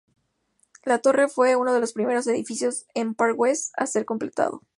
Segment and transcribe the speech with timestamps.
[0.83, 4.63] La torre fue uno de los primeros edificios en Park West a ser completado.